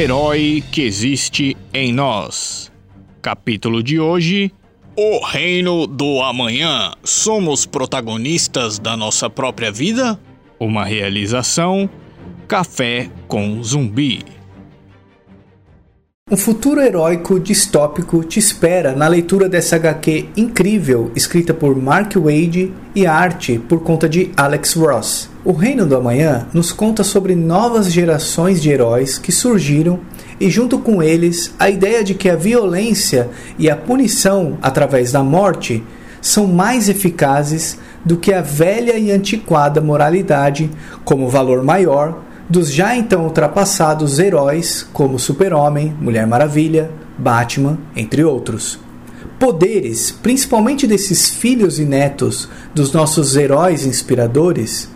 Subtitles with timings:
[0.00, 2.72] herói que existe em nós.
[3.20, 4.50] Capítulo de hoje:
[4.96, 6.92] O Reino do Amanhã.
[7.04, 10.18] Somos protagonistas da nossa própria vida?
[10.58, 11.88] Uma realização:
[12.48, 14.24] Café com Zumbi.
[16.30, 22.72] Um futuro heróico distópico te espera na leitura dessa HQ incrível, escrita por Mark Wade
[22.94, 25.29] e arte por conta de Alex Ross.
[25.42, 30.00] O Reino do Amanhã nos conta sobre novas gerações de heróis que surgiram
[30.38, 35.22] e, junto com eles, a ideia de que a violência e a punição através da
[35.22, 35.82] morte
[36.20, 40.70] são mais eficazes do que a velha e antiquada moralidade
[41.06, 48.78] como valor maior dos já então ultrapassados heróis como Super-Homem, Mulher Maravilha, Batman, entre outros.
[49.38, 54.90] Poderes, principalmente desses filhos e netos dos nossos heróis inspiradores,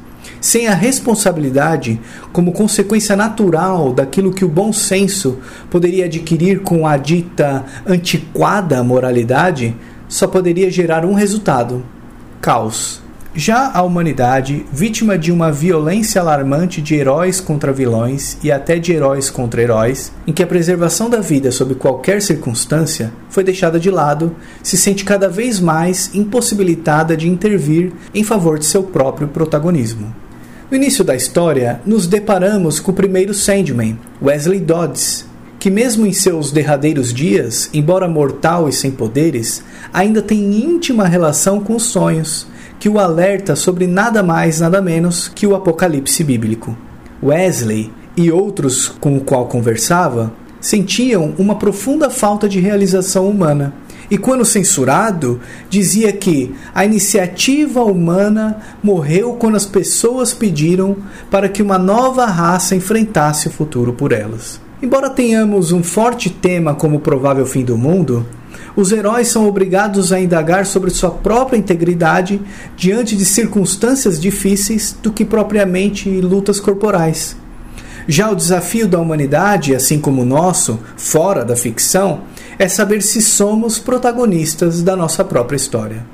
[0.44, 1.98] sem a responsabilidade
[2.30, 5.38] como consequência natural daquilo que o bom senso
[5.70, 9.74] poderia adquirir com a dita antiquada moralidade,
[10.06, 11.82] só poderia gerar um resultado:
[12.42, 13.02] caos.
[13.34, 18.92] Já a humanidade, vítima de uma violência alarmante de heróis contra vilões e até de
[18.92, 23.90] heróis contra heróis, em que a preservação da vida sob qualquer circunstância foi deixada de
[23.90, 30.23] lado, se sente cada vez mais impossibilitada de intervir em favor de seu próprio protagonismo.
[30.70, 35.26] No início da história, nos deparamos com o primeiro Sandman, Wesley Dodds,
[35.58, 41.60] que, mesmo em seus derradeiros dias, embora mortal e sem poderes, ainda tem íntima relação
[41.60, 42.46] com os sonhos
[42.80, 46.76] que o alerta sobre nada mais, nada menos que o apocalipse bíblico.
[47.22, 53.74] Wesley e outros com o qual conversava sentiam uma profunda falta de realização humana.
[54.10, 60.96] E quando censurado, dizia que a iniciativa humana morreu quando as pessoas pediram
[61.30, 64.60] para que uma nova raça enfrentasse o futuro por elas.
[64.82, 68.26] Embora tenhamos um forte tema como o provável fim do mundo,
[68.76, 72.40] os heróis são obrigados a indagar sobre sua própria integridade
[72.76, 77.36] diante de circunstâncias difíceis do que propriamente lutas corporais.
[78.06, 82.22] Já o desafio da humanidade, assim como o nosso, fora da ficção,
[82.58, 86.04] é saber se somos protagonistas da nossa própria história.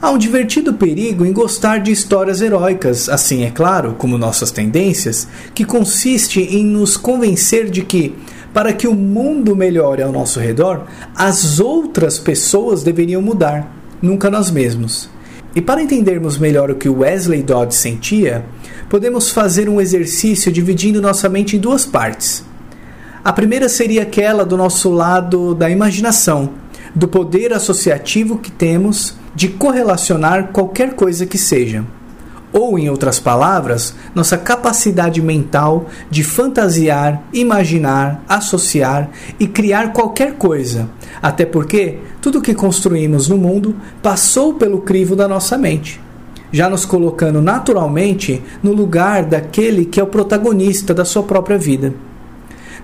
[0.00, 5.28] Há um divertido perigo em gostar de histórias heróicas, assim é claro, como nossas tendências,
[5.54, 8.16] que consiste em nos convencer de que
[8.52, 13.72] para que o mundo melhore ao nosso redor, as outras pessoas deveriam mudar,
[14.02, 15.08] nunca nós mesmos.
[15.54, 18.44] E para entendermos melhor o que Wesley Dodds sentia,
[18.88, 22.44] podemos fazer um exercício dividindo nossa mente em duas partes.
[23.24, 26.50] A primeira seria aquela do nosso lado da imaginação,
[26.94, 31.84] do poder associativo que temos de correlacionar qualquer coisa que seja
[32.52, 39.10] ou, em outras palavras, nossa capacidade mental de fantasiar, imaginar, associar
[39.40, 40.88] e criar qualquer coisa.
[41.22, 45.98] Até porque tudo que construímos no mundo passou pelo crivo da nossa mente,
[46.52, 51.94] já nos colocando naturalmente no lugar daquele que é o protagonista da sua própria vida.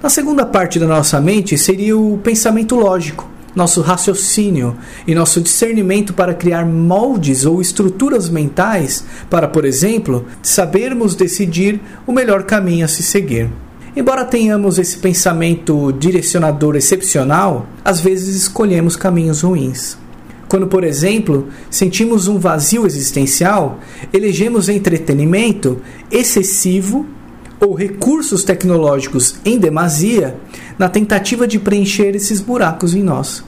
[0.01, 6.15] Na segunda parte da nossa mente seria o pensamento lógico nosso raciocínio e nosso discernimento
[6.15, 12.89] para criar moldes ou estruturas mentais para, por exemplo, sabermos decidir o melhor caminho a
[12.89, 13.51] se seguir.
[13.97, 19.99] Embora tenhamos esse pensamento direcionador excepcional, às vezes escolhemos caminhos ruins.
[20.49, 23.81] Quando, por exemplo, sentimos um vazio existencial,
[24.13, 25.81] elegemos entretenimento
[26.13, 27.05] excessivo
[27.61, 30.37] ou recursos tecnológicos em demasia
[30.79, 33.45] na tentativa de preencher esses buracos em nós.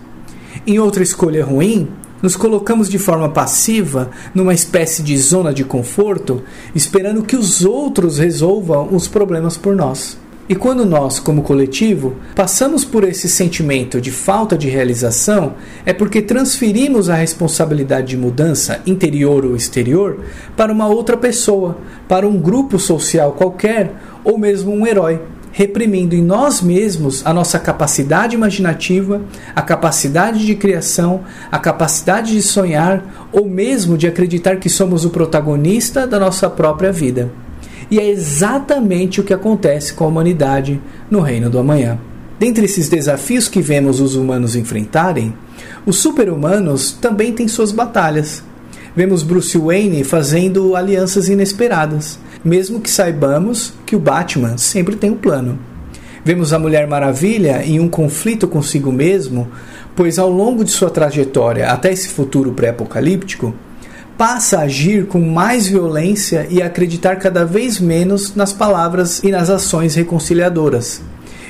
[0.66, 1.88] Em outra escolha ruim,
[2.22, 6.42] nos colocamos de forma passiva numa espécie de zona de conforto,
[6.74, 10.18] esperando que os outros resolvam os problemas por nós.
[10.50, 15.54] E quando nós, como coletivo, passamos por esse sentimento de falta de realização,
[15.86, 20.18] é porque transferimos a responsabilidade de mudança, interior ou exterior,
[20.56, 21.78] para uma outra pessoa,
[22.08, 23.92] para um grupo social qualquer
[24.24, 25.20] ou mesmo um herói
[25.52, 29.20] reprimindo em nós mesmos a nossa capacidade imaginativa,
[29.54, 35.10] a capacidade de criação, a capacidade de sonhar ou mesmo de acreditar que somos o
[35.10, 37.30] protagonista da nossa própria vida.
[37.90, 41.98] E é exatamente o que acontece com a humanidade no reino do amanhã.
[42.38, 45.34] Dentre esses desafios que vemos os humanos enfrentarem,
[45.84, 48.42] os super-humanos também têm suas batalhas.
[48.94, 55.16] Vemos Bruce Wayne fazendo alianças inesperadas mesmo que saibamos que o Batman sempre tem um
[55.16, 55.58] plano.
[56.24, 59.48] Vemos a Mulher Maravilha em um conflito consigo mesmo,
[59.96, 63.54] pois ao longo de sua trajetória até esse futuro pré-apocalíptico,
[64.20, 69.30] passa a agir com mais violência e a acreditar cada vez menos nas palavras e
[69.30, 71.00] nas ações reconciliadoras.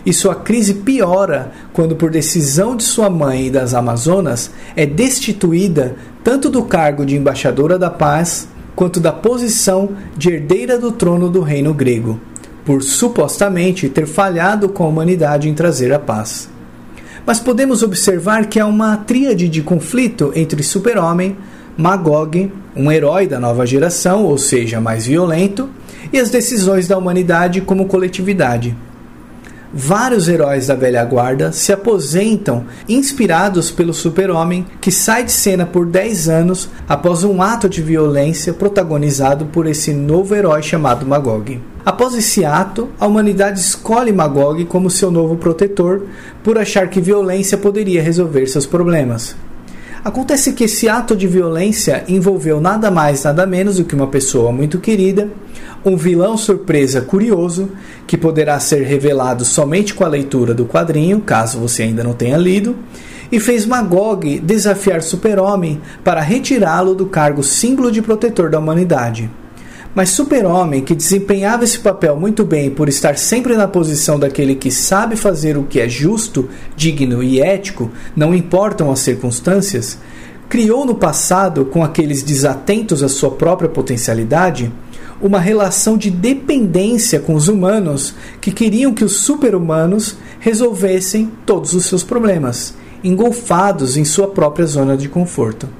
[0.06, 5.96] e sua crise piora quando, por decisão de sua mãe e das Amazonas, é destituída
[6.22, 8.46] tanto do cargo de embaixadora da paz
[8.76, 12.20] quanto da posição de herdeira do trono do reino grego,
[12.64, 16.48] por supostamente ter falhado com a humanidade em trazer a paz.
[17.26, 21.36] Mas podemos observar que há uma tríade de conflito entre Super-Homem,
[21.80, 25.70] Magog, um herói da nova geração, ou seja, mais violento,
[26.12, 28.76] e as decisões da humanidade como coletividade.
[29.72, 35.86] Vários heróis da velha guarda se aposentam inspirados pelo super-homem que sai de cena por
[35.86, 41.62] 10 anos após um ato de violência protagonizado por esse novo herói chamado Magog.
[41.86, 46.02] Após esse ato, a humanidade escolhe Magog como seu novo protetor
[46.42, 49.34] por achar que violência poderia resolver seus problemas.
[50.02, 54.50] Acontece que esse ato de violência envolveu nada mais, nada menos do que uma pessoa
[54.50, 55.28] muito querida,
[55.84, 57.70] um vilão surpresa curioso,
[58.06, 62.38] que poderá ser revelado somente com a leitura do quadrinho, caso você ainda não tenha
[62.38, 62.76] lido,
[63.30, 69.30] e fez Magog desafiar Super-Homem para retirá-lo do cargo símbolo de protetor da humanidade.
[69.92, 74.70] Mas Super-Homem, que desempenhava esse papel muito bem por estar sempre na posição daquele que
[74.70, 79.98] sabe fazer o que é justo, digno e ético, não importam as circunstâncias,
[80.48, 84.72] criou no passado, com aqueles desatentos à sua própria potencialidade,
[85.20, 91.86] uma relação de dependência com os humanos que queriam que os super-humanos resolvessem todos os
[91.86, 95.79] seus problemas, engolfados em sua própria zona de conforto.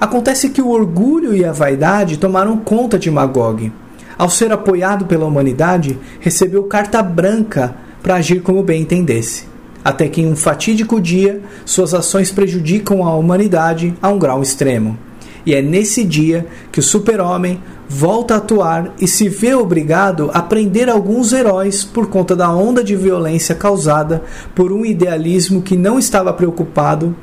[0.00, 3.72] Acontece que o orgulho e a vaidade tomaram conta de Magog.
[4.18, 9.44] Ao ser apoiado pela humanidade, recebeu carta branca para agir como bem entendesse.
[9.84, 14.98] Até que em um fatídico dia, suas ações prejudicam a humanidade a um grau extremo.
[15.46, 20.42] E é nesse dia que o super-homem volta a atuar e se vê obrigado a
[20.42, 24.24] prender alguns heróis por conta da onda de violência causada
[24.56, 27.14] por um idealismo que não estava preocupado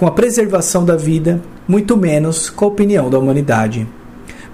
[0.00, 3.86] com a preservação da vida, muito menos com a opinião da humanidade.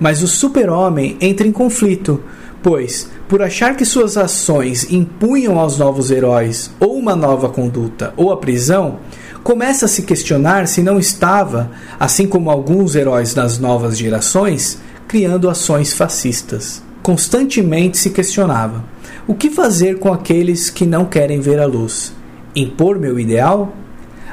[0.00, 2.20] Mas o super-homem entra em conflito,
[2.60, 8.32] pois, por achar que suas ações impunham aos novos heróis ou uma nova conduta ou
[8.32, 8.98] a prisão,
[9.44, 11.70] começa a se questionar se não estava,
[12.00, 16.82] assim como alguns heróis das novas gerações, criando ações fascistas.
[17.04, 18.82] Constantemente se questionava:
[19.28, 22.12] o que fazer com aqueles que não querem ver a luz?
[22.56, 23.85] Impor meu ideal?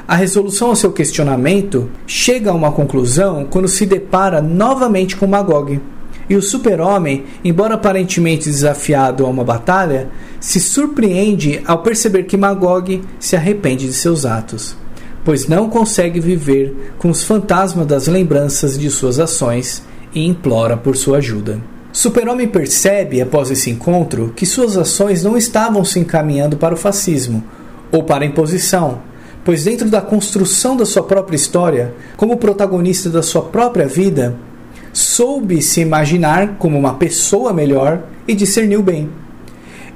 [0.06, 5.80] A resolução ao seu questionamento chega a uma conclusão quando se depara novamente com Magog.
[6.28, 10.08] E o super-homem, embora aparentemente desafiado a uma batalha,
[10.40, 14.76] se surpreende ao perceber que Magog se arrepende de seus atos
[15.24, 19.82] pois não consegue viver com os fantasmas das lembranças de suas ações
[20.14, 21.58] e implora por sua ajuda.
[21.90, 27.42] Super-Homem percebe, após esse encontro, que suas ações não estavam se encaminhando para o fascismo
[27.90, 29.00] ou para a imposição,
[29.44, 34.34] pois, dentro da construção da sua própria história, como protagonista da sua própria vida,
[34.92, 39.10] soube se imaginar como uma pessoa melhor e discerniu bem.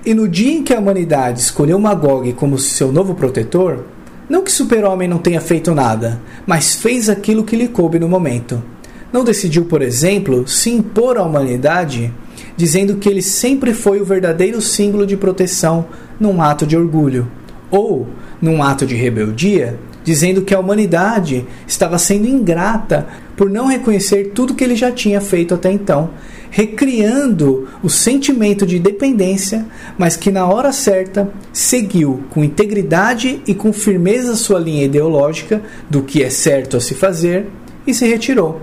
[0.05, 3.85] E no dia em que a humanidade escolheu Magog como seu novo protetor,
[4.29, 8.63] não que Super-Homem não tenha feito nada, mas fez aquilo que lhe coube no momento.
[9.11, 12.13] Não decidiu, por exemplo, se impor à humanidade,
[12.57, 15.87] dizendo que ele sempre foi o verdadeiro símbolo de proteção
[16.21, 17.27] num ato de orgulho,
[17.71, 18.07] ou,
[18.41, 24.55] num ato de rebeldia, dizendo que a humanidade estava sendo ingrata por não reconhecer tudo
[24.55, 26.11] que ele já tinha feito até então,
[26.51, 29.67] recriando o sentimento de dependência,
[29.99, 36.03] mas que na hora certa seguiu com integridade e com firmeza sua linha ideológica do
[36.03, 37.47] que é certo a se fazer
[37.87, 38.63] e se retirou.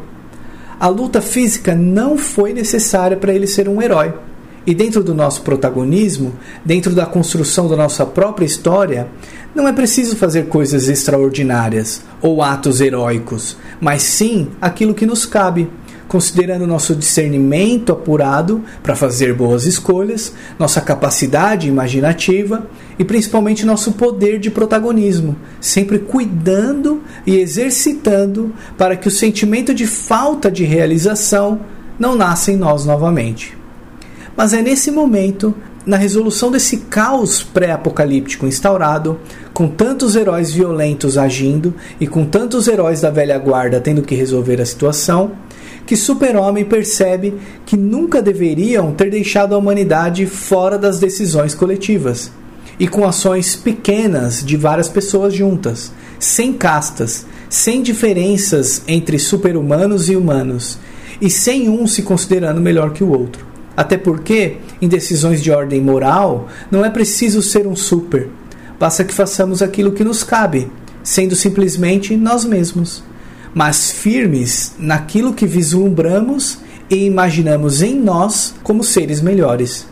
[0.80, 4.14] A luta física não foi necessária para ele ser um herói.
[4.68, 9.08] E dentro do nosso protagonismo, dentro da construção da nossa própria história,
[9.54, 15.70] não é preciso fazer coisas extraordinárias ou atos heróicos, mas sim aquilo que nos cabe,
[16.08, 22.68] considerando nosso discernimento apurado para fazer boas escolhas, nossa capacidade imaginativa
[22.98, 29.86] e principalmente nosso poder de protagonismo, sempre cuidando e exercitando para que o sentimento de
[29.86, 31.62] falta de realização
[32.00, 33.56] não nasça em nós novamente.
[34.36, 39.20] Mas é nesse momento na resolução desse caos pré-apocalíptico instaurado,
[39.54, 44.60] com tantos heróis violentos agindo e com tantos heróis da velha guarda tendo que resolver
[44.60, 45.34] a situação,
[45.86, 52.32] que Super-Homem percebe que nunca deveriam ter deixado a humanidade fora das decisões coletivas
[52.80, 60.16] e com ações pequenas de várias pessoas juntas, sem castas, sem diferenças entre super-humanos e
[60.16, 60.80] humanos,
[61.22, 63.55] e sem um se considerando melhor que o outro.
[63.76, 68.30] Até porque, em decisões de ordem moral, não é preciso ser um super.
[68.80, 70.72] Basta que façamos aquilo que nos cabe,
[71.04, 73.04] sendo simplesmente nós mesmos,
[73.54, 79.88] mas firmes naquilo que vislumbramos e imaginamos em nós como seres melhores.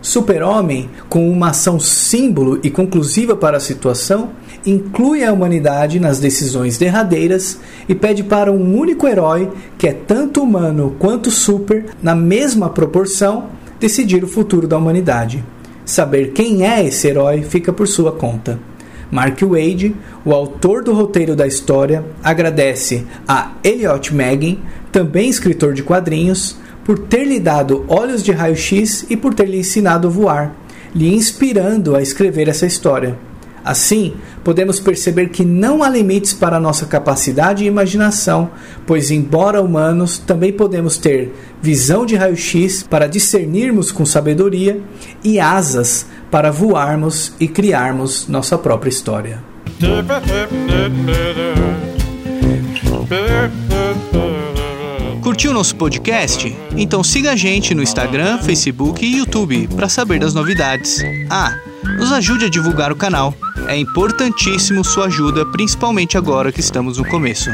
[0.00, 4.30] Super-Homem, com uma ação símbolo e conclusiva para a situação,
[4.64, 10.42] inclui a humanidade nas decisões derradeiras e pede para um único herói, que é tanto
[10.42, 13.46] humano quanto super, na mesma proporção,
[13.80, 15.44] decidir o futuro da humanidade.
[15.84, 18.58] Saber quem é esse herói fica por sua conta.
[19.10, 24.58] Mark Wade, o autor do roteiro da história, agradece a Elliot Megan,
[24.92, 29.58] também escritor de quadrinhos, por ter lhe dado olhos de raio-x e por ter lhe
[29.58, 30.56] ensinado a voar,
[30.94, 33.18] lhe inspirando a escrever essa história.
[33.62, 38.48] Assim, podemos perceber que não há limites para nossa capacidade e imaginação,
[38.86, 44.80] pois, embora humanos, também podemos ter visão de raio-x para discernirmos com sabedoria
[45.22, 49.44] e asas para voarmos e criarmos nossa própria história.
[55.38, 56.52] Curtiu nosso podcast?
[56.76, 60.98] Então siga a gente no Instagram, Facebook e YouTube para saber das novidades.
[61.30, 61.56] Ah,
[61.96, 63.32] nos ajude a divulgar o canal.
[63.68, 67.50] É importantíssimo sua ajuda, principalmente agora que estamos no começo.